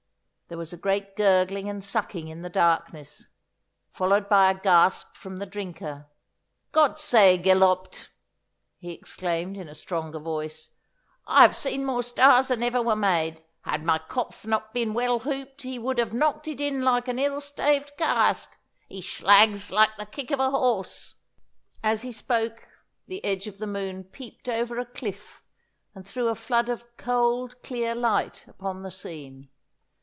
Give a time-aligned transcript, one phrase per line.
[0.47, 3.27] There was a great gurgling and sucking in the darkness,
[3.89, 6.09] followed by a gasp from the drinker.
[6.73, 8.09] 'Gott sei gelobt,'
[8.77, 10.71] he exclaimed in a stronger voice,
[11.25, 13.41] 'I have seen more stars than ever were made.
[13.61, 17.17] Had my kopf not been well hooped he would have knocked it in like an
[17.17, 18.51] ill staved cask.
[18.89, 21.15] He shlags like the kick of a horse.'
[21.81, 22.67] As he spoke
[23.07, 25.41] the edge of the moon peeped over a cliff
[25.95, 29.47] and threw a flood of cold clear light upon the scene.